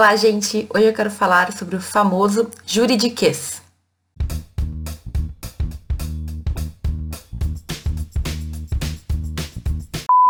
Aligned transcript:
Olá, 0.00 0.16
gente! 0.16 0.66
Hoje 0.74 0.86
eu 0.86 0.94
quero 0.94 1.10
falar 1.10 1.52
sobre 1.52 1.76
o 1.76 1.80
famoso 1.80 2.50
juridiquês. 2.64 3.60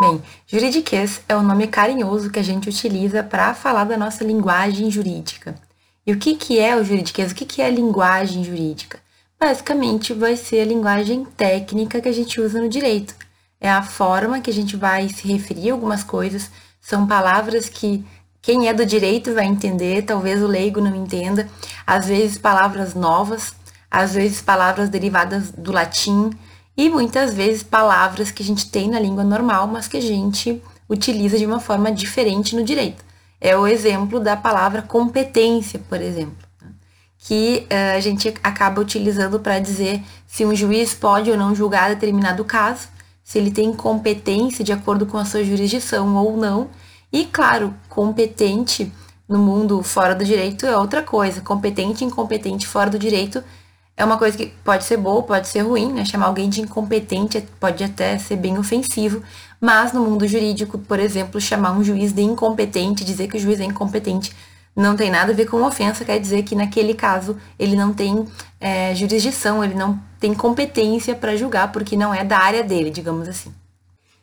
Bem, 0.01 0.21
juridiquês 0.45 1.21
é 1.29 1.37
o 1.37 1.43
nome 1.43 1.69
carinhoso 1.69 2.33
que 2.33 2.41
a 2.41 2.43
gente 2.43 2.69
utiliza 2.69 3.23
para 3.23 3.55
falar 3.55 3.85
da 3.85 3.97
nossa 3.97 4.25
linguagem 4.25 4.91
jurídica. 4.91 5.55
E 6.05 6.13
o 6.13 6.19
que, 6.19 6.35
que 6.35 6.59
é 6.59 6.75
o 6.75 6.83
juridiquês? 6.83 7.31
O 7.31 7.35
que, 7.37 7.47
que 7.47 7.63
é 7.63 7.67
a 7.67 7.71
linguagem 7.71 8.43
jurídica? 8.43 8.99
Basicamente, 9.39 10.13
vai 10.13 10.35
ser 10.35 10.63
a 10.63 10.67
linguagem 10.67 11.25
técnica 11.37 12.01
que 12.01 12.09
a 12.09 12.13
gente 12.13 12.41
usa 12.41 12.61
no 12.61 12.69
direito. 12.69 13.15
É 13.61 13.71
a 13.71 13.85
forma 13.85 14.41
que 14.41 14.51
a 14.51 14.55
gente 14.55 14.75
vai 14.75 15.09
se 15.09 15.29
referir 15.29 15.71
a 15.71 15.75
algumas 15.75 16.03
coisas, 16.03 16.51
são 16.81 17.07
palavras 17.07 17.69
que 17.69 18.05
quem 18.43 18.69
é 18.69 18.73
do 18.73 18.87
direito 18.87 19.35
vai 19.35 19.45
entender, 19.45 20.03
talvez 20.03 20.43
o 20.43 20.47
leigo 20.47 20.81
não 20.81 20.95
entenda. 20.95 21.49
Às 21.87 22.07
vezes 22.07 22.39
palavras 22.39 22.95
novas, 22.95 23.53
às 23.91 24.15
vezes 24.15 24.41
palavras 24.41 24.89
derivadas 24.89 25.51
do 25.51 25.73
latim 25.73 26.31
e 26.77 26.89
muitas 26.89 27.35
vezes 27.35 27.63
palavras 27.63 28.31
que 28.31 28.43
a 28.43 28.47
gente 28.47 28.71
tem 28.71 28.89
na 28.89 28.99
língua 28.99 29.25
normal, 29.25 29.67
mas 29.67 29.87
que 29.87 29.99
a 29.99 30.03
gente 30.03 30.63
utiliza 30.89 31.39
de 31.39 31.45
uma 31.45 31.61
forma 31.61 31.93
diferente 31.93 32.57
no 32.57 32.65
direito. 32.65 33.05
É 33.41 33.57
o 33.57 33.67
exemplo 33.67 34.19
da 34.19 34.37
palavra 34.37 34.83
competência, 34.83 35.81
por 35.89 36.01
exemplo, 36.01 36.37
que 37.19 37.67
uh, 37.71 37.97
a 37.97 38.01
gente 38.01 38.33
acaba 38.43 38.81
utilizando 38.81 39.41
para 39.41 39.59
dizer 39.59 40.03
se 40.27 40.45
um 40.45 40.55
juiz 40.55 40.95
pode 40.95 41.31
ou 41.31 41.37
não 41.37 41.55
julgar 41.55 41.91
determinado 41.91 42.45
caso, 42.45 42.89
se 43.23 43.39
ele 43.39 43.51
tem 43.51 43.73
competência 43.73 44.65
de 44.65 44.73
acordo 44.73 45.07
com 45.07 45.19
a 45.19 45.25
sua 45.25 45.45
jurisdição 45.45 46.17
ou 46.17 46.37
não, 46.37 46.69
e, 47.13 47.25
claro, 47.25 47.75
competente 47.89 48.93
no 49.29 49.39
mundo 49.39 49.83
fora 49.83 50.15
do 50.15 50.25
direito 50.25 50.67
é 50.67 50.77
outra 50.77 51.03
coisa. 51.03 51.41
Competente 51.41 52.05
incompetente 52.05 52.67
fora 52.67 52.91
do 52.91 52.99
direito 52.99 53.43
é 53.97 54.05
uma 54.05 54.17
coisa 54.17 54.37
que 54.37 54.47
pode 54.65 54.85
ser 54.85 54.97
boa, 54.97 55.23
pode 55.23 55.47
ser 55.47 55.61
ruim, 55.61 55.93
né? 55.93 56.05
Chamar 56.05 56.27
alguém 56.27 56.49
de 56.49 56.61
incompetente 56.61 57.47
pode 57.61 57.85
até 57.85 58.19
ser 58.19 58.37
bem 58.37 58.59
ofensivo, 58.59 59.23
mas 59.61 59.93
no 59.93 60.01
mundo 60.01 60.27
jurídico, 60.27 60.79
por 60.79 60.99
exemplo, 60.99 61.41
chamar 61.41 61.73
um 61.73 61.85
juiz 61.85 62.13
de 62.13 62.23
incompetente, 62.23 63.05
dizer 63.05 63.29
que 63.29 63.37
o 63.37 63.41
juiz 63.41 63.61
é 63.61 63.65
incompetente, 63.65 64.35
não 64.75 64.97
tem 64.97 65.11
nada 65.11 65.33
a 65.33 65.35
ver 65.35 65.47
com 65.47 65.63
ofensa, 65.63 66.05
quer 66.05 66.19
dizer 66.19 66.45
que 66.45 66.55
naquele 66.55 66.95
caso 66.95 67.37
ele 67.59 67.77
não 67.77 67.93
tem 67.93 68.27
é, 68.59 68.95
jurisdição, 68.95 69.63
ele 69.63 69.75
não 69.75 70.01
tem 70.19 70.33
competência 70.33 71.15
para 71.15 71.37
julgar, 71.37 71.71
porque 71.71 71.97
não 71.97 72.15
é 72.15 72.25
da 72.25 72.39
área 72.39 72.63
dele, 72.63 72.91
digamos 72.91 73.29
assim. 73.29 73.53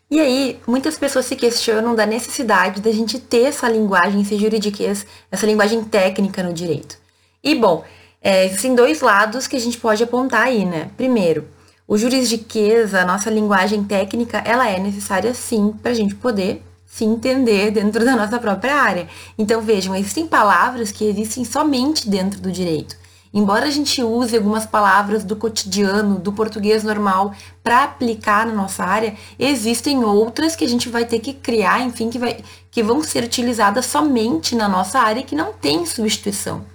E 0.09 0.21
aí, 0.21 0.59
muitas 0.65 0.97
pessoas 0.97 1.25
se 1.25 1.35
questionam 1.35 1.93
da 1.93 2.05
necessidade 2.05 2.79
da 2.81 2.91
gente 2.93 3.19
ter 3.19 3.43
essa 3.43 3.67
linguagem, 3.67 4.21
esse 4.21 4.37
juridiquês, 4.37 5.05
essa 5.29 5.45
linguagem 5.45 5.83
técnica 5.83 6.41
no 6.41 6.53
direito. 6.53 6.97
E, 7.43 7.53
bom, 7.53 7.83
é, 8.21 8.45
existem 8.45 8.73
dois 8.73 9.01
lados 9.01 9.47
que 9.47 9.57
a 9.57 9.59
gente 9.59 9.77
pode 9.77 10.01
apontar 10.01 10.43
aí, 10.43 10.63
né? 10.65 10.89
Primeiro, 10.95 11.47
o 11.85 11.97
juridiquês, 11.97 12.93
a 12.93 13.05
nossa 13.05 13.29
linguagem 13.29 13.83
técnica, 13.83 14.37
ela 14.45 14.69
é 14.69 14.79
necessária 14.79 15.33
sim 15.33 15.73
para 15.81 15.91
a 15.91 15.95
gente 15.95 16.15
poder 16.15 16.63
se 16.85 17.03
entender 17.03 17.71
dentro 17.71 18.03
da 18.05 18.15
nossa 18.15 18.39
própria 18.39 18.75
área. 18.75 19.07
Então, 19.37 19.61
vejam, 19.61 19.93
existem 19.93 20.25
palavras 20.25 20.89
que 20.89 21.03
existem 21.03 21.43
somente 21.43 22.09
dentro 22.09 22.39
do 22.39 22.49
direito. 22.49 22.95
Embora 23.37 23.67
a 23.67 23.69
gente 23.69 24.01
use 24.01 24.35
algumas 24.35 24.65
palavras 24.65 25.23
do 25.23 25.35
cotidiano, 25.35 26.17
do 26.17 26.33
português 26.33 26.83
normal, 26.83 27.35
para 27.63 27.83
aplicar 27.83 28.47
na 28.47 28.51
nossa 28.51 28.83
área, 28.83 29.15
existem 29.37 30.03
outras 30.03 30.55
que 30.55 30.65
a 30.65 30.67
gente 30.67 30.89
vai 30.89 31.05
ter 31.05 31.19
que 31.19 31.33
criar, 31.33 31.81
enfim, 31.81 32.09
que, 32.09 32.17
vai, 32.17 32.43
que 32.71 32.81
vão 32.81 33.03
ser 33.03 33.23
utilizadas 33.23 33.85
somente 33.85 34.55
na 34.55 34.67
nossa 34.67 34.97
área 34.97 35.19
e 35.19 35.23
que 35.23 35.35
não 35.35 35.53
tem 35.53 35.85
substituição. 35.85 36.65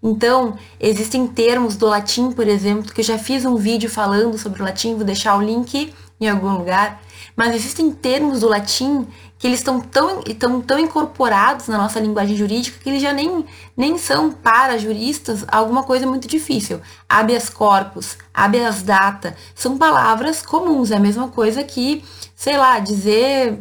Então, 0.00 0.56
existem 0.78 1.26
termos 1.26 1.74
do 1.74 1.86
latim, 1.86 2.30
por 2.30 2.46
exemplo, 2.46 2.92
que 2.92 3.00
eu 3.00 3.04
já 3.04 3.18
fiz 3.18 3.44
um 3.44 3.56
vídeo 3.56 3.90
falando 3.90 4.38
sobre 4.38 4.62
o 4.62 4.64
latim, 4.64 4.94
vou 4.94 5.04
deixar 5.04 5.36
o 5.36 5.42
link 5.42 5.92
em 6.20 6.28
algum 6.28 6.56
lugar, 6.56 7.02
mas 7.34 7.52
existem 7.52 7.90
termos 7.90 8.42
do 8.42 8.48
latim 8.48 9.08
que 9.42 9.48
eles 9.48 9.58
estão 9.58 9.80
tão, 9.80 10.22
tão, 10.22 10.60
tão 10.60 10.78
incorporados 10.78 11.66
na 11.66 11.76
nossa 11.76 11.98
linguagem 11.98 12.36
jurídica 12.36 12.78
que 12.78 12.88
eles 12.88 13.02
já 13.02 13.12
nem, 13.12 13.44
nem 13.76 13.98
são 13.98 14.30
para 14.30 14.78
juristas 14.78 15.44
alguma 15.48 15.82
coisa 15.82 16.06
muito 16.06 16.28
difícil. 16.28 16.80
Habeas 17.08 17.50
corpus, 17.50 18.16
habeas 18.32 18.84
data, 18.84 19.34
são 19.52 19.76
palavras 19.76 20.42
comuns, 20.42 20.92
é 20.92 20.96
a 20.96 21.00
mesma 21.00 21.26
coisa 21.26 21.64
que, 21.64 22.04
sei 22.36 22.56
lá, 22.56 22.78
dizer 22.78 23.58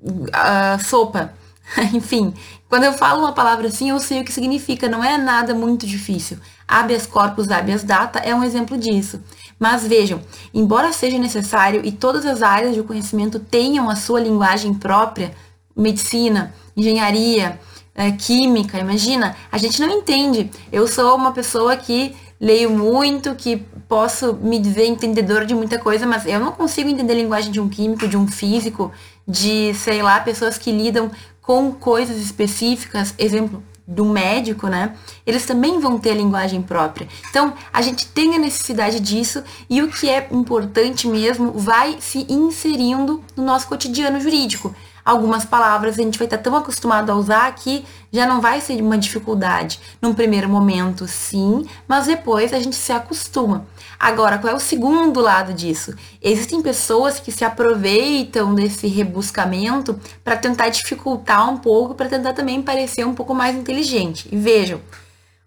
uh, 0.00 0.80
sopa. 0.84 1.34
Enfim, 1.92 2.32
quando 2.68 2.84
eu 2.84 2.92
falo 2.92 3.18
uma 3.18 3.32
palavra 3.32 3.66
assim, 3.66 3.90
eu 3.90 3.98
sei 3.98 4.20
o 4.20 4.24
que 4.24 4.32
significa, 4.32 4.88
não 4.88 5.02
é 5.02 5.18
nada 5.18 5.52
muito 5.52 5.88
difícil. 5.88 6.38
Habeas 6.68 7.06
corpus, 7.06 7.50
habeas 7.50 7.82
data 7.82 8.18
é 8.18 8.34
um 8.34 8.42
exemplo 8.42 8.76
disso. 8.76 9.20
Mas 9.58 9.86
vejam, 9.86 10.20
embora 10.52 10.92
seja 10.92 11.18
necessário 11.18 11.80
e 11.84 11.92
todas 11.92 12.26
as 12.26 12.42
áreas 12.42 12.74
de 12.74 12.82
conhecimento 12.82 13.38
tenham 13.38 13.88
a 13.88 13.96
sua 13.96 14.20
linguagem 14.20 14.74
própria, 14.74 15.32
medicina, 15.74 16.54
engenharia, 16.76 17.58
é, 17.94 18.10
química, 18.12 18.78
imagina, 18.78 19.34
a 19.50 19.56
gente 19.56 19.80
não 19.80 19.90
entende. 19.90 20.50
Eu 20.70 20.86
sou 20.86 21.16
uma 21.16 21.32
pessoa 21.32 21.76
que 21.76 22.14
leio 22.38 22.70
muito, 22.70 23.34
que 23.34 23.56
posso 23.88 24.34
me 24.34 24.58
dizer 24.58 24.86
entendedora 24.86 25.46
de 25.46 25.54
muita 25.54 25.78
coisa, 25.78 26.06
mas 26.06 26.26
eu 26.26 26.38
não 26.38 26.52
consigo 26.52 26.90
entender 26.90 27.14
a 27.14 27.16
linguagem 27.16 27.50
de 27.50 27.60
um 27.60 27.68
químico, 27.68 28.06
de 28.06 28.16
um 28.16 28.26
físico, 28.26 28.92
de, 29.26 29.72
sei 29.74 30.02
lá, 30.02 30.20
pessoas 30.20 30.58
que 30.58 30.70
lidam 30.70 31.10
com 31.40 31.72
coisas 31.72 32.18
específicas, 32.18 33.14
exemplo, 33.16 33.62
do 33.86 34.04
médico, 34.04 34.66
né? 34.66 34.96
Eles 35.24 35.46
também 35.46 35.78
vão 35.78 35.98
ter 35.98 36.10
a 36.10 36.14
linguagem 36.14 36.60
própria. 36.60 37.06
Então, 37.30 37.54
a 37.72 37.80
gente 37.80 38.06
tem 38.08 38.34
a 38.34 38.38
necessidade 38.38 38.98
disso 38.98 39.44
e 39.70 39.82
o 39.82 39.88
que 39.88 40.08
é 40.08 40.28
importante 40.32 41.06
mesmo 41.06 41.52
vai 41.52 41.96
se 42.00 42.26
inserindo 42.28 43.22
no 43.36 43.44
nosso 43.44 43.68
cotidiano 43.68 44.20
jurídico. 44.20 44.74
Algumas 45.06 45.44
palavras 45.44 45.96
a 45.96 46.02
gente 46.02 46.18
vai 46.18 46.26
estar 46.26 46.38
tão 46.38 46.56
acostumado 46.56 47.12
a 47.12 47.14
usar 47.14 47.54
que 47.54 47.84
já 48.12 48.26
não 48.26 48.40
vai 48.40 48.60
ser 48.60 48.82
uma 48.82 48.98
dificuldade. 48.98 49.78
Num 50.02 50.12
primeiro 50.12 50.48
momento, 50.48 51.06
sim, 51.06 51.64
mas 51.86 52.06
depois 52.06 52.52
a 52.52 52.58
gente 52.58 52.74
se 52.74 52.90
acostuma. 52.90 53.64
Agora, 54.00 54.36
qual 54.36 54.52
é 54.52 54.56
o 54.56 54.58
segundo 54.58 55.20
lado 55.20 55.54
disso? 55.54 55.94
Existem 56.20 56.60
pessoas 56.60 57.20
que 57.20 57.30
se 57.30 57.44
aproveitam 57.44 58.52
desse 58.52 58.88
rebuscamento 58.88 59.96
para 60.24 60.36
tentar 60.36 60.70
dificultar 60.70 61.48
um 61.48 61.56
pouco, 61.56 61.94
para 61.94 62.08
tentar 62.08 62.32
também 62.32 62.60
parecer 62.60 63.06
um 63.06 63.14
pouco 63.14 63.32
mais 63.32 63.54
inteligente. 63.54 64.28
E 64.32 64.36
vejam, 64.36 64.80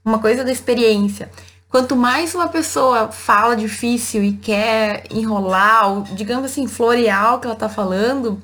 uma 0.06 0.20
coisa 0.20 0.42
da 0.42 0.54
experiência. 0.54 1.30
Quanto 1.68 1.98
mais 1.98 2.34
uma 2.34 2.48
pessoa 2.48 3.12
fala 3.12 3.58
difícil 3.58 4.24
e 4.24 4.32
quer 4.32 5.04
enrolar, 5.12 5.92
ou, 5.92 6.02
digamos 6.04 6.46
assim, 6.46 6.66
florear 6.66 7.36
o 7.36 7.40
que 7.40 7.46
ela 7.46 7.54
está 7.54 7.68
falando, 7.68 8.42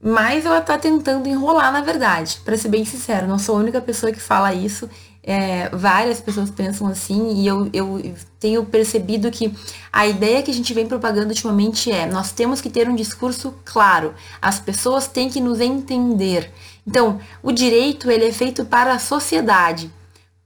mais 0.00 0.46
ela 0.46 0.58
está 0.58 0.78
tentando 0.78 1.28
enrolar, 1.28 1.72
na 1.72 1.80
verdade. 1.80 2.40
Para 2.44 2.56
ser 2.56 2.68
bem 2.68 2.84
sincero, 2.84 3.26
não 3.26 3.38
sou 3.38 3.56
a 3.56 3.60
única 3.60 3.80
pessoa 3.80 4.12
que 4.12 4.20
fala 4.20 4.54
isso 4.54 4.88
é, 5.28 5.68
várias 5.68 6.22
pessoas 6.22 6.50
pensam 6.50 6.86
assim, 6.86 7.34
e 7.34 7.46
eu, 7.46 7.68
eu 7.74 8.14
tenho 8.40 8.64
percebido 8.64 9.30
que 9.30 9.52
a 9.92 10.06
ideia 10.06 10.42
que 10.42 10.50
a 10.50 10.54
gente 10.54 10.72
vem 10.72 10.86
propagando 10.86 11.28
ultimamente 11.28 11.92
é: 11.92 12.06
nós 12.06 12.32
temos 12.32 12.62
que 12.62 12.70
ter 12.70 12.88
um 12.88 12.94
discurso 12.94 13.54
claro, 13.62 14.14
as 14.40 14.58
pessoas 14.58 15.06
têm 15.06 15.28
que 15.28 15.38
nos 15.38 15.60
entender. 15.60 16.50
Então, 16.86 17.20
o 17.42 17.52
direito 17.52 18.10
ele 18.10 18.24
é 18.26 18.32
feito 18.32 18.64
para 18.64 18.94
a 18.94 18.98
sociedade. 18.98 19.92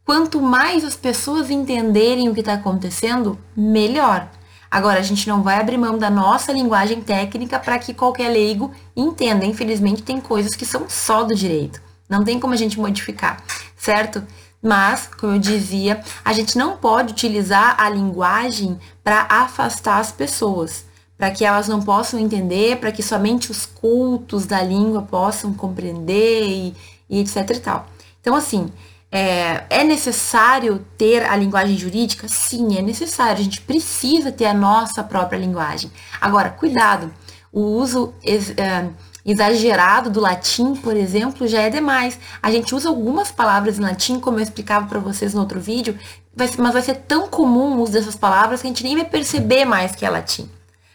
Quanto 0.05 0.43
mais 0.43 0.85
as 0.85 0.97
pessoas 0.97 1.49
entenderem 1.49 2.29
o 2.29 2.35
que 2.35 2.41
está 2.41 2.55
acontecendo, 2.55 3.39
melhor. 3.57 4.29
Agora, 4.73 5.01
a 5.01 5.03
gente 5.03 5.29
não 5.29 5.43
vai 5.43 5.61
abrir 5.61 5.77
mão 5.77 5.99
da 5.99 6.09
nossa 6.09 6.51
linguagem 6.51 7.03
técnica 7.03 7.59
para 7.59 7.79
que 7.79 7.93
qualquer 7.93 8.31
leigo 8.31 8.73
entenda. 8.97 9.45
Infelizmente, 9.45 10.03
tem 10.03 10.19
coisas 10.19 10.55
que 10.55 10.65
são 10.65 10.89
só 10.89 11.23
do 11.25 11.35
direito. 11.35 11.79
Não 12.09 12.25
tem 12.25 12.41
como 12.41 12.55
a 12.55 12.57
gente 12.57 12.81
modificar, 12.81 13.45
certo? 13.77 14.27
Mas, 14.63 15.11
como 15.21 15.35
eu 15.35 15.39
dizia, 15.39 16.03
a 16.25 16.33
gente 16.33 16.57
não 16.57 16.79
pode 16.79 17.13
utilizar 17.13 17.77
a 17.79 17.87
linguagem 17.91 18.81
para 19.05 19.27
afastar 19.29 19.99
as 19.99 20.11
pessoas, 20.11 20.87
para 21.19 21.31
que 21.31 21.45
elas 21.45 21.69
não 21.69 21.83
possam 21.83 22.19
entender, 22.19 22.79
para 22.79 22.91
que 22.91 23.03
somente 23.03 23.51
os 23.51 23.67
cultos 23.67 24.47
da 24.47 24.63
língua 24.63 25.03
possam 25.03 25.53
compreender 25.53 26.47
e, 26.47 26.75
e 27.11 27.21
etc 27.21 27.51
e 27.51 27.61
tal. 27.61 27.89
Então, 28.23 28.35
assim, 28.35 28.73
é, 29.13 29.65
é, 29.69 29.85
necessário 29.85 30.85
ter 30.97 31.23
a 31.25 31.37
linguagem 31.37 31.77
jurídica? 31.77 32.27
Sim, 32.29 32.79
é 32.79 32.83
necessário. 32.83 33.41
A 33.41 33.45
gente 33.45 33.61
precisa 33.61 34.33
ter 34.33 34.47
a 34.47 34.55
nossa 34.55 35.05
própria 35.05 35.37
linguagem. 35.37 35.93
Agora, 36.19 36.49
cuidado, 36.49 37.13
o 37.53 37.61
uso. 37.61 38.15
É, 38.25 38.89
exagerado 39.25 40.11
do 40.11 40.19
latim, 40.19 40.75
por 40.75 40.97
exemplo, 40.97 41.47
já 41.47 41.63
é 41.63 41.71
demais. 41.71 42.19
A 42.43 42.51
gente 42.51 42.75
usa 42.75 42.89
algumas 42.89 43.31
palavras 43.31 43.79
em 43.79 43.83
latim, 43.83 44.19
como 44.19 44.41
eu 44.41 44.43
explicava 44.43 44.87
para 44.87 44.99
vocês 44.99 45.33
no 45.33 45.41
outro 45.41 45.61
vídeo, 45.61 45.97
mas 46.35 46.57
vai 46.57 46.83
ser 46.83 46.97
tão 46.97 47.29
comum 47.29 47.77
o 47.77 47.83
uso 47.83 47.93
dessas 47.93 48.17
palavras 48.17 48.61
que 48.61 48.67
a 48.67 48.71
gente 48.71 48.83
nem 48.83 48.97
vai 48.97 49.05
perceber 49.05 49.65
mais 49.65 49.95
que 49.95 50.05
é 50.05 50.11
latim. 50.11 50.51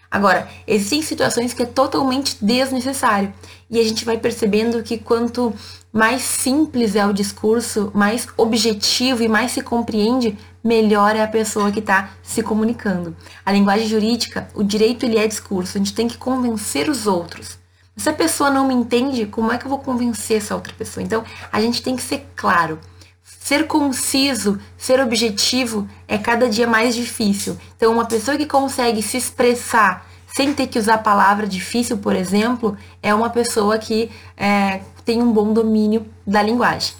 Agora, 0.09 0.47
existem 0.65 1.01
situações 1.01 1.53
que 1.53 1.63
é 1.63 1.65
totalmente 1.65 2.37
desnecessário. 2.41 3.33
E 3.69 3.79
a 3.79 3.83
gente 3.83 4.05
vai 4.05 4.17
percebendo 4.17 4.81
que 4.81 4.97
quanto 4.97 5.53
mais 5.91 6.21
simples 6.21 6.95
é 6.95 7.05
o 7.05 7.13
discurso, 7.13 7.91
mais 7.93 8.27
objetivo 8.37 9.23
e 9.23 9.27
mais 9.27 9.51
se 9.51 9.61
compreende, 9.61 10.37
melhor 10.63 11.15
é 11.15 11.23
a 11.23 11.27
pessoa 11.27 11.71
que 11.71 11.79
está 11.79 12.11
se 12.23 12.41
comunicando. 12.41 13.15
A 13.45 13.51
linguagem 13.51 13.87
jurídica, 13.87 14.47
o 14.53 14.63
direito 14.63 15.05
ele 15.05 15.17
é 15.17 15.27
discurso, 15.27 15.77
a 15.77 15.79
gente 15.79 15.93
tem 15.93 16.07
que 16.07 16.17
convencer 16.17 16.89
os 16.89 17.07
outros. 17.07 17.57
Se 17.95 18.09
a 18.09 18.13
pessoa 18.13 18.51
não 18.51 18.67
me 18.67 18.75
entende, 18.75 19.25
como 19.25 19.51
é 19.51 19.57
que 19.57 19.65
eu 19.65 19.69
vou 19.69 19.79
convencer 19.79 20.37
essa 20.37 20.55
outra 20.55 20.73
pessoa? 20.73 21.03
Então, 21.03 21.23
a 21.51 21.59
gente 21.59 21.81
tem 21.81 21.95
que 21.95 22.03
ser 22.03 22.27
claro. 22.35 22.79
Ser 23.47 23.65
conciso, 23.65 24.59
ser 24.77 24.99
objetivo 24.99 25.87
é 26.05 26.17
cada 26.17 26.49
dia 26.49 26.67
mais 26.67 26.93
difícil. 26.93 27.57
Então, 27.77 27.93
uma 27.93 28.03
pessoa 28.03 28.35
que 28.35 28.45
consegue 28.45 29.01
se 29.01 29.15
expressar 29.15 30.05
sem 30.35 30.53
ter 30.53 30.67
que 30.67 30.77
usar 30.77 30.95
a 30.95 30.97
palavra 30.97 31.47
difícil, 31.47 31.97
por 31.97 32.13
exemplo, 32.13 32.77
é 33.01 33.15
uma 33.15 33.29
pessoa 33.29 33.77
que 33.77 34.11
é, 34.35 34.81
tem 35.05 35.23
um 35.23 35.31
bom 35.31 35.53
domínio 35.53 36.05
da 36.25 36.43
linguagem. 36.43 36.93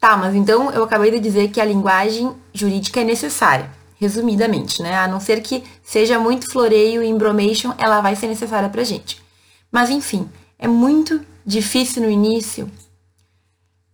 Tá, 0.00 0.16
mas 0.16 0.34
então 0.34 0.70
eu 0.70 0.82
acabei 0.82 1.10
de 1.10 1.20
dizer 1.20 1.48
que 1.50 1.60
a 1.60 1.64
linguagem 1.66 2.34
jurídica 2.54 3.02
é 3.02 3.04
necessária, 3.04 3.70
resumidamente, 4.00 4.82
né? 4.82 4.96
A 4.96 5.06
não 5.06 5.20
ser 5.20 5.42
que 5.42 5.62
seja 5.82 6.18
muito 6.18 6.50
floreio 6.50 7.02
e 7.02 7.06
embromation, 7.06 7.74
ela 7.76 8.00
vai 8.00 8.16
ser 8.16 8.28
necessária 8.28 8.70
pra 8.70 8.82
gente. 8.82 9.22
Mas 9.70 9.90
enfim, 9.90 10.26
é 10.58 10.66
muito 10.66 11.20
difícil 11.44 12.02
no 12.02 12.08
início. 12.08 12.66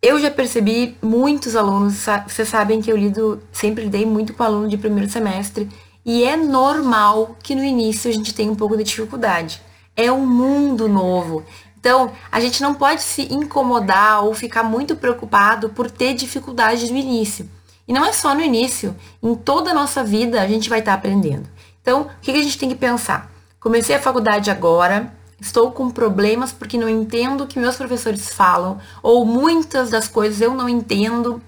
Eu 0.03 0.19
já 0.19 0.31
percebi 0.31 0.97
muitos 1.03 1.55
alunos, 1.55 2.07
vocês 2.27 2.49
sabem 2.49 2.81
que 2.81 2.91
eu 2.91 2.97
lido, 2.97 3.43
sempre 3.53 3.85
lidei 3.85 4.07
muito 4.07 4.33
com 4.33 4.43
aluno 4.43 4.67
de 4.67 4.79
primeiro 4.79 5.11
semestre, 5.11 5.69
e 6.07 6.25
é 6.25 6.39
normal 6.39 7.37
que 7.43 7.55
no 7.55 7.63
início 7.63 8.09
a 8.09 8.13
gente 8.15 8.33
tenha 8.33 8.51
um 8.51 8.55
pouco 8.55 8.79
de 8.79 8.85
dificuldade. 8.85 9.61
É 9.95 10.11
um 10.11 10.25
mundo 10.25 10.89
novo. 10.89 11.45
Então, 11.79 12.13
a 12.33 12.41
gente 12.41 12.63
não 12.63 12.73
pode 12.75 13.03
se 13.03 13.31
incomodar 13.31 14.25
ou 14.25 14.33
ficar 14.33 14.63
muito 14.63 14.97
preocupado 14.97 15.69
por 15.69 15.91
ter 15.91 16.15
dificuldades 16.15 16.91
no 16.91 16.97
início. 16.97 17.47
E 17.87 17.93
não 17.93 18.03
é 18.03 18.13
só 18.15 18.35
no 18.35 18.41
início, 18.41 18.97
em 19.23 19.35
toda 19.35 19.73
a 19.73 19.75
nossa 19.75 20.03
vida 20.03 20.41
a 20.41 20.49
gente 20.49 20.71
vai 20.71 20.79
estar 20.79 20.95
aprendendo. 20.95 21.47
Então, 21.83 22.03
o 22.03 22.21
que 22.23 22.31
a 22.31 22.43
gente 22.43 22.57
tem 22.57 22.71
que 22.71 22.75
pensar? 22.75 23.31
Comecei 23.61 23.95
a 23.95 24.01
faculdade 24.01 24.51
agora, 24.51 25.13
estou 25.41 25.71
com 25.73 25.91
problemas 25.91 26.53
porque 26.53 26.77
não 26.77 26.89
entendo 26.89 27.45
o 27.45 27.47
que 27.47 27.59
meus 27.59 27.77
professores 27.77 28.33
falam, 28.33 28.79
ou 29.03 29.25
muitas 29.25 29.91
das 29.91 30.07
coisas 30.07 30.41
eu 30.41 30.55
não 30.55 30.69
entendo, 30.69 31.41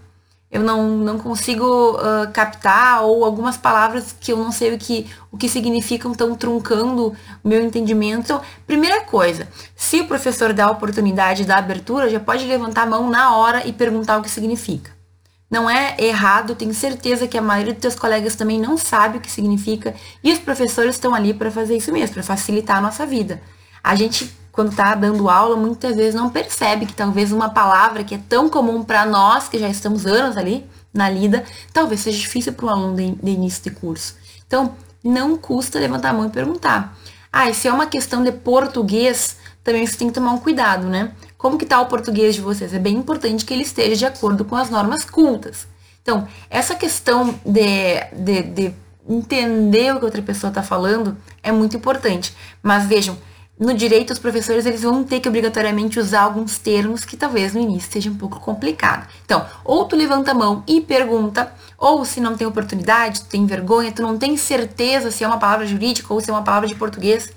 eu 0.52 0.62
não, 0.62 0.98
não 0.98 1.18
consigo 1.18 1.92
uh, 1.92 2.30
captar, 2.30 3.02
ou 3.02 3.24
algumas 3.24 3.56
palavras 3.56 4.14
que 4.20 4.32
eu 4.32 4.36
não 4.36 4.52
sei 4.52 4.74
o 4.74 4.78
que, 4.78 5.10
o 5.30 5.38
que 5.38 5.48
significam 5.48 6.12
estão 6.12 6.34
truncando 6.34 7.16
o 7.42 7.48
meu 7.48 7.62
entendimento. 7.62 8.24
Então, 8.24 8.42
primeira 8.66 9.00
coisa, 9.00 9.48
se 9.74 10.02
o 10.02 10.06
professor 10.06 10.52
dá 10.52 10.66
a 10.66 10.70
oportunidade 10.70 11.46
da 11.46 11.56
abertura, 11.56 12.10
já 12.10 12.20
pode 12.20 12.44
levantar 12.44 12.82
a 12.82 12.86
mão 12.86 13.08
na 13.08 13.34
hora 13.34 13.66
e 13.66 13.72
perguntar 13.72 14.18
o 14.18 14.22
que 14.22 14.30
significa. 14.30 14.90
Não 15.50 15.68
é 15.68 15.96
errado, 15.98 16.54
tenho 16.54 16.74
certeza 16.74 17.26
que 17.26 17.38
a 17.38 17.42
maioria 17.42 17.72
dos 17.72 17.80
teus 17.80 17.94
colegas 17.94 18.36
também 18.36 18.60
não 18.60 18.76
sabe 18.76 19.18
o 19.18 19.20
que 19.22 19.30
significa, 19.30 19.94
e 20.22 20.32
os 20.32 20.38
professores 20.38 20.96
estão 20.96 21.14
ali 21.14 21.32
para 21.32 21.50
fazer 21.50 21.78
isso 21.78 21.92
mesmo, 21.92 22.14
para 22.14 22.22
facilitar 22.22 22.76
a 22.76 22.80
nossa 22.80 23.06
vida. 23.06 23.40
A 23.82 23.94
gente 23.94 24.32
quando 24.52 24.70
está 24.70 24.94
dando 24.94 25.30
aula, 25.30 25.56
muitas 25.56 25.96
vezes 25.96 26.14
não 26.14 26.28
percebe 26.28 26.84
que 26.84 26.92
talvez 26.92 27.32
uma 27.32 27.48
palavra 27.48 28.04
que 28.04 28.14
é 28.14 28.20
tão 28.28 28.50
comum 28.50 28.84
para 28.84 29.06
nós, 29.06 29.48
que 29.48 29.58
já 29.58 29.68
estamos 29.68 30.06
anos 30.06 30.36
ali 30.36 30.66
na 30.92 31.08
lida, 31.08 31.42
talvez 31.72 32.02
seja 32.02 32.18
difícil 32.18 32.52
para 32.52 32.66
um 32.66 32.68
aluno 32.68 32.94
de, 32.94 33.12
de, 33.12 33.30
início 33.30 33.62
de 33.62 33.70
curso. 33.70 34.14
Então, 34.46 34.76
não 35.02 35.38
custa 35.38 35.78
levantar 35.78 36.10
a 36.10 36.12
mão 36.12 36.26
e 36.26 36.30
perguntar. 36.30 36.96
Ah, 37.32 37.48
e 37.48 37.54
se 37.54 37.66
é 37.66 37.72
uma 37.72 37.86
questão 37.86 38.22
de 38.22 38.30
português, 38.30 39.38
também 39.64 39.86
você 39.86 39.96
tem 39.96 40.08
que 40.08 40.14
tomar 40.14 40.32
um 40.32 40.38
cuidado, 40.38 40.86
né? 40.86 41.12
Como 41.38 41.56
que 41.56 41.64
tá 41.64 41.80
o 41.80 41.86
português 41.86 42.34
de 42.34 42.42
vocês? 42.42 42.74
É 42.74 42.78
bem 42.78 42.94
importante 42.94 43.46
que 43.46 43.54
ele 43.54 43.62
esteja 43.62 43.96
de 43.96 44.04
acordo 44.04 44.44
com 44.44 44.54
as 44.54 44.68
normas 44.68 45.02
cultas. 45.02 45.66
Então, 46.02 46.28
essa 46.50 46.74
questão 46.74 47.34
de, 47.44 48.00
de, 48.12 48.42
de 48.42 48.74
entender 49.08 49.94
o 49.94 49.98
que 49.98 50.04
outra 50.04 50.20
pessoa 50.20 50.50
está 50.50 50.62
falando 50.62 51.16
é 51.42 51.50
muito 51.50 51.74
importante. 51.74 52.36
Mas 52.62 52.84
vejam, 52.84 53.16
no 53.58 53.74
direito, 53.74 54.12
os 54.12 54.18
professores 54.18 54.66
eles 54.66 54.82
vão 54.82 55.04
ter 55.04 55.20
que 55.20 55.28
obrigatoriamente 55.28 56.00
usar 56.00 56.22
alguns 56.22 56.58
termos 56.58 57.04
que 57.04 57.16
talvez 57.16 57.52
no 57.52 57.60
início 57.60 57.92
seja 57.92 58.10
um 58.10 58.16
pouco 58.16 58.40
complicado. 58.40 59.06
Então, 59.24 59.46
ou 59.64 59.84
tu 59.84 59.94
levanta 59.94 60.30
a 60.30 60.34
mão 60.34 60.64
e 60.66 60.80
pergunta, 60.80 61.52
ou 61.78 62.04
se 62.04 62.20
não 62.20 62.36
tem 62.36 62.46
oportunidade, 62.46 63.20
tu 63.20 63.26
tem 63.26 63.46
vergonha, 63.46 63.92
tu 63.92 64.02
não 64.02 64.18
tem 64.18 64.36
certeza 64.36 65.10
se 65.10 65.22
é 65.22 65.26
uma 65.26 65.38
palavra 65.38 65.66
jurídica 65.66 66.12
ou 66.12 66.20
se 66.20 66.30
é 66.30 66.32
uma 66.32 66.42
palavra 66.42 66.66
de 66.66 66.74
português 66.74 67.30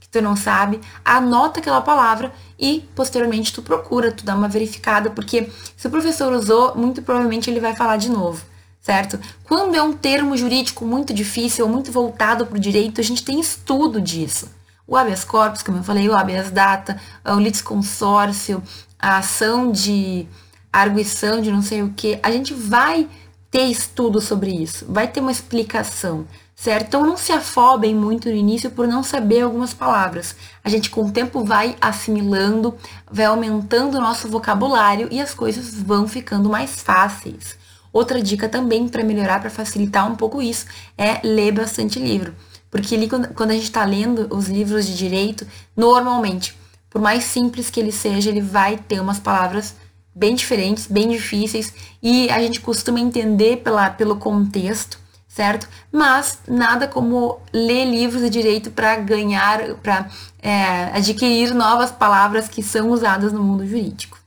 que 0.00 0.08
tu 0.08 0.22
não 0.22 0.36
sabe, 0.36 0.80
anota 1.04 1.60
aquela 1.60 1.80
palavra 1.80 2.32
e 2.58 2.88
posteriormente 2.94 3.52
tu 3.52 3.60
procura, 3.60 4.12
tu 4.12 4.24
dá 4.24 4.34
uma 4.34 4.48
verificada, 4.48 5.10
porque 5.10 5.50
se 5.76 5.86
o 5.86 5.90
professor 5.90 6.32
usou, 6.32 6.74
muito 6.76 7.02
provavelmente 7.02 7.50
ele 7.50 7.60
vai 7.60 7.74
falar 7.74 7.96
de 7.96 8.08
novo 8.08 8.42
certo? 8.80 9.18
Quando 9.42 9.74
é 9.74 9.82
um 9.82 9.92
termo 9.92 10.36
jurídico 10.36 10.86
muito 10.86 11.12
difícil 11.12 11.64
ou 11.64 11.70
muito 11.70 11.90
voltado 11.90 12.46
para 12.46 12.56
o 12.56 12.60
direito, 12.60 13.00
a 13.00 13.04
gente 13.04 13.24
tem 13.24 13.40
estudo 13.40 14.00
disso 14.00 14.48
o 14.86 14.96
habeas 14.96 15.24
corpus, 15.24 15.62
como 15.62 15.78
eu 15.78 15.84
falei, 15.84 16.08
o 16.08 16.14
habeas 16.14 16.50
data, 16.50 17.00
o 17.24 17.38
litisconsórcio, 17.38 18.62
a 18.98 19.18
ação 19.18 19.72
de 19.72 20.26
arguição 20.72 21.40
de 21.40 21.50
não 21.50 21.62
sei 21.62 21.82
o 21.82 21.90
que, 21.90 22.18
a 22.22 22.30
gente 22.30 22.54
vai 22.54 23.08
ter 23.50 23.64
estudo 23.64 24.20
sobre 24.20 24.50
isso, 24.50 24.84
vai 24.88 25.08
ter 25.08 25.20
uma 25.20 25.32
explicação, 25.32 26.26
certo? 26.54 26.88
Então 26.88 27.06
não 27.06 27.16
se 27.16 27.32
afobem 27.32 27.94
muito 27.94 28.28
no 28.28 28.34
início 28.34 28.70
por 28.70 28.86
não 28.86 29.02
saber 29.02 29.40
algumas 29.40 29.72
palavras. 29.72 30.36
A 30.62 30.68
gente 30.68 30.90
com 30.90 31.02
o 31.02 31.10
tempo 31.10 31.44
vai 31.44 31.76
assimilando, 31.80 32.74
vai 33.10 33.24
aumentando 33.24 33.96
o 33.96 34.00
nosso 34.00 34.28
vocabulário 34.28 35.08
e 35.10 35.20
as 35.20 35.32
coisas 35.32 35.74
vão 35.74 36.06
ficando 36.06 36.50
mais 36.50 36.82
fáceis. 36.82 37.56
Outra 37.92 38.20
dica 38.20 38.46
também 38.46 38.88
para 38.88 39.02
melhorar, 39.02 39.40
para 39.40 39.48
facilitar 39.48 40.10
um 40.10 40.16
pouco 40.16 40.42
isso, 40.42 40.66
é 40.98 41.26
ler 41.26 41.52
bastante 41.52 41.98
livro. 41.98 42.34
Porque 42.76 42.94
ali, 42.94 43.08
quando 43.08 43.52
a 43.52 43.54
gente 43.54 43.64
está 43.64 43.86
lendo 43.86 44.26
os 44.28 44.48
livros 44.48 44.86
de 44.86 44.94
direito, 44.94 45.46
normalmente, 45.74 46.54
por 46.90 47.00
mais 47.00 47.24
simples 47.24 47.70
que 47.70 47.80
ele 47.80 47.90
seja, 47.90 48.28
ele 48.28 48.42
vai 48.42 48.76
ter 48.76 49.00
umas 49.00 49.18
palavras 49.18 49.74
bem 50.14 50.34
diferentes, 50.34 50.86
bem 50.86 51.08
difíceis, 51.08 51.72
e 52.02 52.28
a 52.28 52.38
gente 52.38 52.60
costuma 52.60 53.00
entender 53.00 53.62
pela, 53.62 53.88
pelo 53.88 54.16
contexto, 54.16 54.98
certo? 55.26 55.66
Mas 55.90 56.40
nada 56.46 56.86
como 56.86 57.40
ler 57.50 57.86
livros 57.86 58.20
de 58.20 58.28
direito 58.28 58.70
para 58.70 58.96
ganhar, 58.96 59.76
para 59.76 60.10
é, 60.42 60.90
adquirir 60.92 61.54
novas 61.54 61.90
palavras 61.90 62.46
que 62.46 62.62
são 62.62 62.90
usadas 62.90 63.32
no 63.32 63.42
mundo 63.42 63.66
jurídico. 63.66 64.18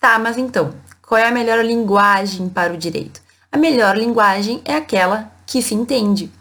Tá, 0.00 0.18
mas 0.18 0.38
então, 0.38 0.72
qual 1.06 1.20
é 1.20 1.28
a 1.28 1.30
melhor 1.30 1.62
linguagem 1.62 2.48
para 2.48 2.72
o 2.72 2.78
direito? 2.78 3.20
A 3.52 3.58
melhor 3.58 3.94
linguagem 3.94 4.62
é 4.64 4.74
aquela 4.74 5.30
que 5.46 5.60
se 5.60 5.74
entende. 5.74 6.32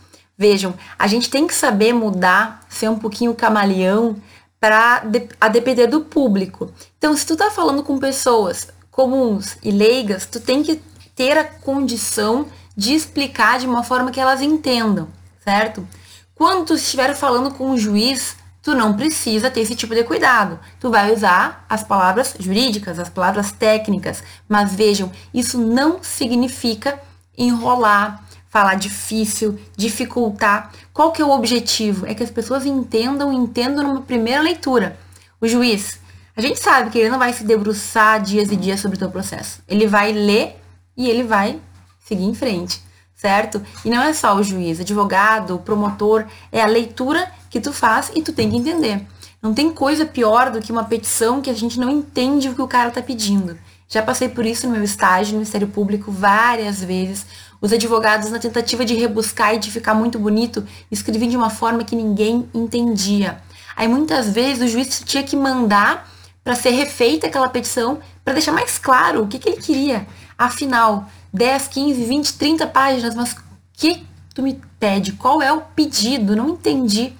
Vejam, 0.43 0.73
a 0.99 1.07
gente 1.07 1.29
tem 1.29 1.47
que 1.47 1.55
saber 1.55 1.93
mudar, 1.93 2.59
ser 2.67 2.89
um 2.89 2.99
pouquinho 2.99 3.33
camaleão 3.33 4.17
para 4.59 5.01
a 5.39 5.47
depender 5.47 5.87
do 5.87 6.01
público. 6.01 6.69
Então, 6.97 7.15
se 7.15 7.25
tu 7.25 7.37
tá 7.37 7.49
falando 7.49 7.81
com 7.81 7.97
pessoas 7.97 8.67
comuns 8.91 9.55
e 9.63 9.71
leigas, 9.71 10.25
tu 10.25 10.41
tem 10.41 10.61
que 10.61 10.81
ter 11.15 11.37
a 11.37 11.45
condição 11.45 12.45
de 12.75 12.93
explicar 12.93 13.57
de 13.57 13.65
uma 13.65 13.83
forma 13.83 14.11
que 14.11 14.19
elas 14.19 14.41
entendam, 14.41 15.07
certo? 15.41 15.87
Quando 16.35 16.65
tu 16.65 16.73
estiver 16.73 17.15
falando 17.15 17.51
com 17.51 17.69
um 17.69 17.77
juiz, 17.77 18.35
tu 18.61 18.75
não 18.75 18.97
precisa 18.97 19.49
ter 19.49 19.61
esse 19.61 19.75
tipo 19.77 19.95
de 19.95 20.03
cuidado. 20.03 20.59
Tu 20.77 20.89
vai 20.89 21.13
usar 21.13 21.65
as 21.69 21.85
palavras 21.85 22.35
jurídicas, 22.37 22.99
as 22.99 23.07
palavras 23.07 23.53
técnicas, 23.53 24.21
mas 24.49 24.73
vejam, 24.75 25.09
isso 25.33 25.57
não 25.57 26.03
significa 26.03 26.99
enrolar, 27.37 28.21
falar 28.53 28.75
difícil, 28.75 29.59
dificultar. 29.75 30.71
Qual 30.93 31.11
que 31.11 31.23
é 31.23 31.25
o 31.25 31.31
objetivo? 31.31 32.05
É 32.05 32.13
que 32.13 32.21
as 32.21 32.29
pessoas 32.29 32.67
entendam, 32.67 33.33
entendam 33.33 33.83
numa 33.83 34.01
primeira 34.03 34.43
leitura. 34.43 34.95
O 35.41 35.47
juiz, 35.47 35.99
a 36.37 36.41
gente 36.41 36.59
sabe 36.59 36.91
que 36.91 36.99
ele 36.99 37.09
não 37.09 37.17
vai 37.17 37.33
se 37.33 37.43
debruçar 37.43 38.21
dias 38.21 38.51
e 38.51 38.55
dias 38.55 38.79
sobre 38.79 38.95
o 38.95 38.99
teu 38.99 39.09
processo. 39.09 39.63
Ele 39.67 39.87
vai 39.87 40.11
ler 40.11 40.55
e 40.95 41.09
ele 41.09 41.23
vai 41.23 41.59
seguir 42.05 42.25
em 42.25 42.35
frente, 42.35 42.79
certo? 43.15 43.59
E 43.83 43.89
não 43.89 44.03
é 44.03 44.13
só 44.13 44.35
o 44.35 44.43
juiz, 44.43 44.79
advogado, 44.79 45.57
promotor, 45.65 46.27
é 46.51 46.61
a 46.61 46.67
leitura 46.67 47.31
que 47.49 47.59
tu 47.59 47.73
faz 47.73 48.11
e 48.13 48.21
tu 48.21 48.33
tem 48.33 48.51
que 48.51 48.57
entender. 48.57 49.01
Não 49.41 49.51
tem 49.51 49.71
coisa 49.71 50.05
pior 50.05 50.51
do 50.51 50.61
que 50.61 50.71
uma 50.71 50.83
petição 50.83 51.41
que 51.41 51.49
a 51.49 51.55
gente 51.55 51.79
não 51.79 51.89
entende 51.89 52.49
o 52.49 52.53
que 52.53 52.61
o 52.61 52.67
cara 52.67 52.91
tá 52.91 53.01
pedindo. 53.01 53.57
Já 53.93 54.01
passei 54.01 54.29
por 54.29 54.45
isso 54.45 54.67
no 54.67 54.73
meu 54.73 54.83
estágio 54.83 55.33
no 55.33 55.39
Ministério 55.39 55.67
Público 55.67 56.11
várias 56.11 56.83
vezes. 56.83 57.25
Os 57.63 57.71
advogados, 57.71 58.29
na 58.29 58.39
tentativa 58.39 58.83
de 58.83 58.93
rebuscar 58.93 59.55
e 59.55 59.57
de 59.57 59.71
ficar 59.71 59.93
muito 59.93 60.19
bonito, 60.19 60.67
escreviam 60.91 61.29
de 61.29 61.37
uma 61.37 61.49
forma 61.49 61.85
que 61.85 61.95
ninguém 61.95 62.49
entendia. 62.53 63.41
Aí 63.73 63.87
muitas 63.87 64.27
vezes 64.27 64.61
o 64.61 64.67
juiz 64.67 65.01
tinha 65.05 65.23
que 65.23 65.37
mandar 65.37 66.11
para 66.43 66.55
ser 66.55 66.71
refeita 66.71 67.27
aquela 67.27 67.47
petição 67.47 67.99
para 68.21 68.33
deixar 68.33 68.51
mais 68.51 68.77
claro 68.77 69.23
o 69.23 69.27
que, 69.29 69.39
que 69.39 69.47
ele 69.47 69.61
queria. 69.61 70.05
Afinal, 70.37 71.07
10, 71.31 71.69
15, 71.69 72.03
20, 72.03 72.33
30 72.33 72.67
páginas, 72.67 73.15
mas 73.15 73.33
que 73.71 74.05
tu 74.35 74.43
me 74.43 74.61
pede? 74.77 75.13
Qual 75.13 75.41
é 75.41 75.53
o 75.53 75.61
pedido? 75.61 76.35
Não 76.35 76.49
entendi. 76.49 77.13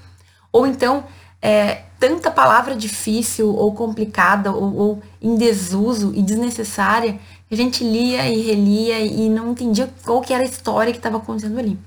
Ou 0.52 0.68
então, 0.68 1.06
é, 1.42 1.84
tanta 1.98 2.30
palavra 2.30 2.76
difícil 2.76 3.48
ou 3.56 3.74
complicada 3.74 4.52
ou, 4.52 4.76
ou 4.76 5.04
em 5.22 5.38
desuso 5.38 6.12
e 6.14 6.22
desnecessária 6.22 7.18
a 7.54 7.58
gente 7.58 7.84
lia 7.84 8.28
e 8.28 8.42
relia 8.42 9.00
e 9.00 9.30
não 9.30 9.52
entendia 9.52 9.92
qual 10.04 10.22
que 10.22 10.34
era 10.34 10.44
a 10.44 10.46
história 10.46 10.92
que 10.92 11.00
estava 11.00 11.18
acontecendo 11.18 11.60
ali. 11.60 11.80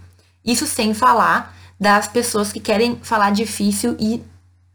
Isso 0.44 0.66
sem 0.66 0.94
falar 0.94 1.56
das 1.78 2.08
pessoas 2.08 2.52
que 2.52 2.60
querem 2.60 2.96
falar 3.02 3.30
difícil 3.30 3.96
e 3.98 4.22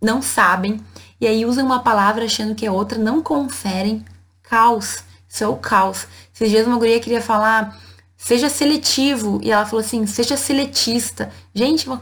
não 0.01 0.21
sabem, 0.21 0.79
e 1.19 1.27
aí 1.27 1.45
usam 1.45 1.65
uma 1.65 1.79
palavra 1.79 2.25
achando 2.25 2.55
que 2.55 2.65
é 2.65 2.71
outra, 2.71 2.97
não 2.97 3.21
conferem. 3.21 4.03
Caos. 4.41 5.03
Isso 5.29 5.43
é 5.43 5.47
o 5.47 5.55
caos. 5.55 6.07
Esses 6.33 6.49
dias 6.49 6.67
uma 6.67 6.77
guria 6.77 6.99
queria 6.99 7.21
falar, 7.21 7.79
seja 8.17 8.49
seletivo, 8.49 9.39
e 9.41 9.51
ela 9.51 9.65
falou 9.65 9.85
assim, 9.85 10.05
seja 10.05 10.35
seletista. 10.35 11.31
Gente, 11.53 11.87
uma, 11.87 12.01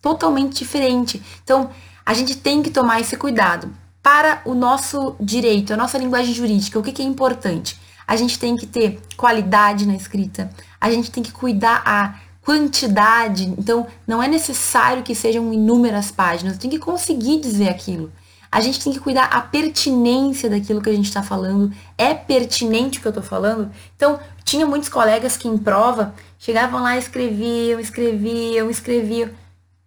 totalmente 0.00 0.58
diferente. 0.58 1.20
Então, 1.42 1.70
a 2.04 2.14
gente 2.14 2.36
tem 2.36 2.62
que 2.62 2.70
tomar 2.70 3.00
esse 3.00 3.16
cuidado. 3.16 3.74
Para 4.02 4.40
o 4.44 4.54
nosso 4.54 5.16
direito, 5.18 5.72
a 5.72 5.76
nossa 5.76 5.98
linguagem 5.98 6.32
jurídica, 6.32 6.78
o 6.78 6.82
que, 6.82 6.92
que 6.92 7.02
é 7.02 7.04
importante? 7.04 7.78
A 8.10 8.16
gente 8.16 8.40
tem 8.40 8.56
que 8.56 8.66
ter 8.66 9.00
qualidade 9.16 9.86
na 9.86 9.94
escrita, 9.94 10.50
a 10.80 10.90
gente 10.90 11.12
tem 11.12 11.22
que 11.22 11.30
cuidar 11.30 11.80
a 11.86 12.16
quantidade, 12.42 13.44
então 13.56 13.86
não 14.04 14.20
é 14.20 14.26
necessário 14.26 15.04
que 15.04 15.14
sejam 15.14 15.52
inúmeras 15.52 16.10
páginas, 16.10 16.58
tem 16.58 16.68
que 16.68 16.80
conseguir 16.80 17.38
dizer 17.38 17.68
aquilo. 17.68 18.10
A 18.50 18.60
gente 18.60 18.82
tem 18.82 18.92
que 18.92 18.98
cuidar 18.98 19.26
a 19.26 19.40
pertinência 19.40 20.50
daquilo 20.50 20.82
que 20.82 20.90
a 20.90 20.92
gente 20.92 21.04
está 21.04 21.22
falando. 21.22 21.72
É 21.96 22.12
pertinente 22.12 22.98
o 22.98 23.00
que 23.00 23.06
eu 23.06 23.10
estou 23.10 23.22
falando? 23.22 23.70
Então, 23.94 24.18
tinha 24.42 24.66
muitos 24.66 24.88
colegas 24.88 25.36
que 25.36 25.46
em 25.46 25.56
prova 25.56 26.12
chegavam 26.36 26.82
lá, 26.82 26.98
escreviam, 26.98 27.78
escreviam, 27.78 28.68
escreviam. 28.68 29.30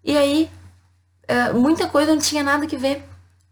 E 0.01 0.17
aí, 0.17 0.49
é, 1.27 1.51
muita 1.51 1.89
coisa 1.89 2.15
não 2.15 2.21
tinha 2.21 2.41
nada 2.41 2.65
que 2.67 2.77
ver 2.77 3.03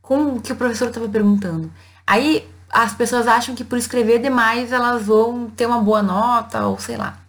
com 0.01 0.37
o 0.37 0.41
que 0.41 0.53
o 0.53 0.55
professor 0.55 0.87
estava 0.87 1.09
perguntando. 1.09 1.69
Aí, 2.07 2.47
as 2.71 2.93
pessoas 2.93 3.27
acham 3.27 3.55
que 3.55 3.63
por 3.63 3.77
escrever 3.77 4.19
demais 4.19 4.71
elas 4.71 5.05
vão 5.05 5.49
ter 5.49 5.65
uma 5.65 5.81
boa 5.81 6.01
nota, 6.01 6.65
ou 6.65 6.79
sei 6.79 6.97
lá 6.97 7.21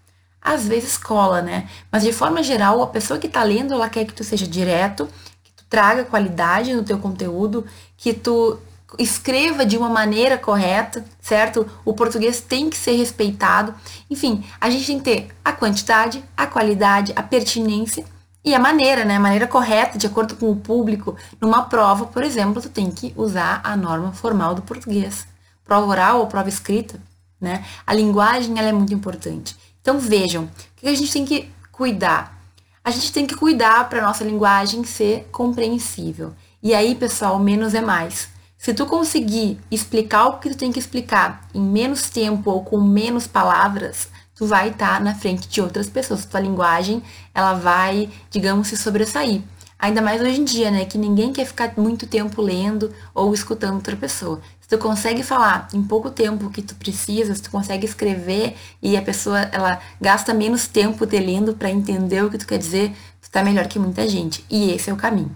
às 0.42 0.66
vezes 0.66 0.98
cola, 0.98 1.40
né? 1.40 1.68
Mas 1.90 2.02
de 2.02 2.12
forma 2.12 2.42
geral, 2.42 2.82
a 2.82 2.88
pessoa 2.88 3.18
que 3.18 3.28
está 3.28 3.44
lendo, 3.44 3.72
ela 3.72 3.88
quer 3.88 4.04
que 4.04 4.12
tu 4.12 4.24
seja 4.24 4.46
direto, 4.46 5.08
que 5.42 5.52
tu 5.52 5.64
traga 5.70 6.04
qualidade 6.04 6.74
no 6.74 6.82
teu 6.82 6.98
conteúdo, 6.98 7.64
que 7.96 8.12
tu 8.12 8.58
escreva 8.98 9.64
de 9.64 9.78
uma 9.78 9.88
maneira 9.88 10.36
correta, 10.36 11.04
certo? 11.20 11.66
O 11.84 11.94
português 11.94 12.40
tem 12.40 12.68
que 12.68 12.76
ser 12.76 12.92
respeitado. 12.92 13.72
Enfim, 14.10 14.44
a 14.60 14.68
gente 14.68 14.86
tem 14.86 14.98
que 14.98 15.04
ter 15.04 15.28
a 15.44 15.52
quantidade, 15.52 16.22
a 16.36 16.46
qualidade, 16.46 17.12
a 17.14 17.22
pertinência 17.22 18.04
e 18.44 18.54
a 18.54 18.58
maneira, 18.58 19.04
né? 19.04 19.16
A 19.16 19.20
maneira 19.20 19.46
correta, 19.46 19.96
de 19.96 20.06
acordo 20.06 20.34
com 20.36 20.50
o 20.50 20.56
público. 20.56 21.16
Numa 21.40 21.62
prova, 21.62 22.06
por 22.06 22.24
exemplo, 22.24 22.60
tu 22.60 22.68
tem 22.68 22.90
que 22.90 23.14
usar 23.16 23.60
a 23.62 23.76
norma 23.76 24.12
formal 24.12 24.54
do 24.54 24.62
português. 24.62 25.31
Prova 25.64 25.86
oral 25.86 26.20
ou 26.20 26.26
prova 26.26 26.48
escrita, 26.48 27.00
né? 27.40 27.64
A 27.86 27.94
linguagem, 27.94 28.58
ela 28.58 28.68
é 28.68 28.72
muito 28.72 28.94
importante. 28.94 29.56
Então 29.80 29.98
vejam, 29.98 30.44
o 30.44 30.50
que 30.76 30.88
a 30.88 30.94
gente 30.94 31.12
tem 31.12 31.24
que 31.24 31.50
cuidar? 31.70 32.40
A 32.84 32.90
gente 32.90 33.12
tem 33.12 33.26
que 33.26 33.34
cuidar 33.34 33.88
para 33.88 34.02
nossa 34.02 34.24
linguagem 34.24 34.84
ser 34.84 35.28
compreensível. 35.32 36.32
E 36.62 36.74
aí, 36.74 36.94
pessoal, 36.94 37.38
menos 37.38 37.74
é 37.74 37.80
mais. 37.80 38.28
Se 38.56 38.72
tu 38.72 38.86
conseguir 38.86 39.58
explicar 39.70 40.26
o 40.26 40.38
que 40.38 40.50
tu 40.50 40.56
tem 40.56 40.70
que 40.70 40.78
explicar 40.78 41.48
em 41.52 41.60
menos 41.60 42.08
tempo 42.10 42.48
ou 42.50 42.62
com 42.62 42.80
menos 42.80 43.26
palavras, 43.26 44.08
tu 44.36 44.46
vai 44.46 44.68
estar 44.68 44.98
tá 44.98 45.00
na 45.00 45.14
frente 45.14 45.48
de 45.48 45.60
outras 45.60 45.88
pessoas. 45.88 46.24
Tua 46.24 46.38
linguagem, 46.38 47.02
ela 47.34 47.54
vai, 47.54 48.08
digamos, 48.30 48.68
se 48.68 48.76
sobressair. 48.76 49.42
Ainda 49.78 50.00
mais 50.00 50.22
hoje 50.22 50.40
em 50.40 50.44
dia, 50.44 50.70
né? 50.70 50.84
Que 50.84 50.96
ninguém 50.96 51.32
quer 51.32 51.44
ficar 51.44 51.72
muito 51.76 52.06
tempo 52.06 52.40
lendo 52.40 52.92
ou 53.12 53.34
escutando 53.34 53.74
outra 53.74 53.96
pessoa 53.96 54.40
tu 54.72 54.78
consegue 54.78 55.22
falar 55.22 55.68
em 55.74 55.82
pouco 55.82 56.10
tempo 56.10 56.46
o 56.46 56.50
que 56.50 56.62
tu 56.62 56.74
precisa, 56.76 57.34
se 57.34 57.42
tu 57.42 57.50
consegue 57.50 57.84
escrever 57.84 58.56
e 58.80 58.96
a 58.96 59.02
pessoa 59.02 59.40
ela 59.52 59.78
gasta 60.00 60.32
menos 60.32 60.66
tempo 60.66 61.06
te 61.06 61.18
lendo 61.18 61.52
para 61.52 61.70
entender 61.70 62.24
o 62.24 62.30
que 62.30 62.38
tu 62.38 62.46
quer 62.46 62.56
dizer, 62.56 62.90
tu 63.20 63.30
tá 63.30 63.44
melhor 63.44 63.66
que 63.66 63.78
muita 63.78 64.08
gente. 64.08 64.42
E 64.48 64.70
esse 64.70 64.88
é 64.88 64.92
o 64.92 64.96
caminho, 64.96 65.30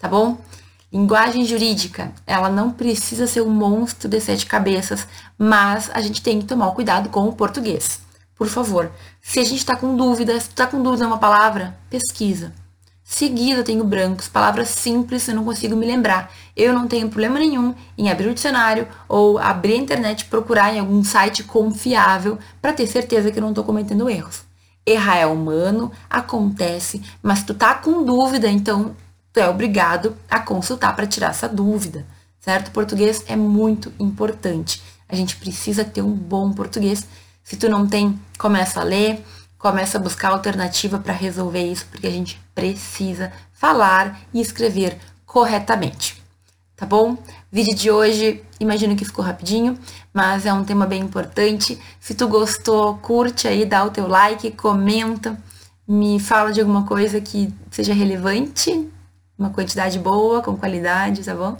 tá 0.00 0.08
bom? 0.08 0.36
Linguagem 0.92 1.44
jurídica, 1.44 2.10
ela 2.26 2.50
não 2.50 2.72
precisa 2.72 3.28
ser 3.28 3.42
um 3.42 3.50
monstro 3.50 4.08
de 4.08 4.20
sete 4.20 4.46
cabeças, 4.46 5.06
mas 5.38 5.88
a 5.94 6.00
gente 6.00 6.20
tem 6.20 6.40
que 6.40 6.46
tomar 6.46 6.72
cuidado 6.72 7.08
com 7.08 7.28
o 7.28 7.32
português. 7.32 8.00
Por 8.34 8.48
favor, 8.48 8.90
se 9.20 9.38
a 9.38 9.44
gente 9.44 9.58
está 9.58 9.76
com 9.76 9.94
dúvida, 9.94 10.40
se 10.40 10.48
tu 10.48 10.56
tá 10.56 10.66
com 10.66 10.82
dúvida 10.82 11.06
uma 11.06 11.18
palavra, 11.18 11.78
pesquisa 11.88 12.52
Seguida 13.12 13.62
tenho 13.62 13.84
brancos, 13.84 14.26
palavras 14.26 14.70
simples 14.70 15.28
eu 15.28 15.34
não 15.34 15.44
consigo 15.44 15.76
me 15.76 15.84
lembrar. 15.84 16.32
Eu 16.56 16.72
não 16.72 16.88
tenho 16.88 17.10
problema 17.10 17.38
nenhum 17.38 17.74
em 17.96 18.10
abrir 18.10 18.28
o 18.28 18.34
dicionário 18.34 18.88
ou 19.06 19.38
abrir 19.38 19.74
a 19.74 19.76
internet 19.76 20.22
e 20.22 20.24
procurar 20.24 20.74
em 20.74 20.78
algum 20.78 21.04
site 21.04 21.44
confiável 21.44 22.38
para 22.60 22.72
ter 22.72 22.86
certeza 22.86 23.30
que 23.30 23.38
eu 23.38 23.42
não 23.42 23.50
estou 23.50 23.64
cometendo 23.64 24.08
erros. 24.08 24.44
Errar 24.86 25.18
é 25.18 25.26
humano, 25.26 25.92
acontece, 26.08 27.02
mas 27.22 27.40
se 27.40 27.44
tu 27.44 27.52
tá 27.52 27.74
com 27.74 28.02
dúvida, 28.02 28.48
então 28.48 28.96
tu 29.30 29.40
é 29.40 29.46
obrigado 29.46 30.16
a 30.30 30.40
consultar 30.40 30.96
para 30.96 31.06
tirar 31.06 31.32
essa 31.32 31.46
dúvida, 31.46 32.06
certo? 32.40 32.70
Português 32.70 33.24
é 33.28 33.36
muito 33.36 33.92
importante. 34.00 34.82
A 35.06 35.14
gente 35.14 35.36
precisa 35.36 35.84
ter 35.84 36.00
um 36.00 36.14
bom 36.14 36.50
português. 36.54 37.06
Se 37.44 37.56
tu 37.58 37.68
não 37.68 37.86
tem, 37.86 38.18
começa 38.38 38.80
a 38.80 38.84
ler, 38.84 39.22
começa 39.62 39.96
a 39.96 40.00
buscar 40.00 40.30
alternativa 40.30 40.98
para 40.98 41.14
resolver 41.14 41.62
isso, 41.62 41.86
porque 41.88 42.08
a 42.08 42.10
gente 42.10 42.38
precisa 42.52 43.32
falar 43.52 44.20
e 44.34 44.40
escrever 44.40 44.98
corretamente. 45.24 46.20
Tá 46.74 46.84
bom? 46.84 47.16
Vídeo 47.50 47.76
de 47.76 47.88
hoje, 47.88 48.42
imagino 48.58 48.96
que 48.96 49.04
ficou 49.04 49.24
rapidinho, 49.24 49.78
mas 50.12 50.46
é 50.46 50.52
um 50.52 50.64
tema 50.64 50.84
bem 50.84 51.00
importante. 51.00 51.78
Se 52.00 52.12
tu 52.12 52.26
gostou, 52.26 52.96
curte 52.96 53.46
aí, 53.46 53.64
dá 53.64 53.84
o 53.84 53.90
teu 53.90 54.08
like, 54.08 54.50
comenta, 54.50 55.40
me 55.86 56.18
fala 56.18 56.52
de 56.52 56.60
alguma 56.60 56.84
coisa 56.84 57.20
que 57.20 57.54
seja 57.70 57.94
relevante, 57.94 58.90
uma 59.38 59.50
quantidade 59.50 59.96
boa, 59.96 60.42
com 60.42 60.56
qualidade, 60.56 61.22
tá 61.22 61.36
bom? 61.36 61.56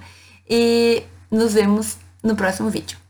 E 0.51 1.05
nos 1.31 1.55
vemos 1.55 1.99
no 2.21 2.35
próximo 2.35 2.69
vídeo. 2.69 3.02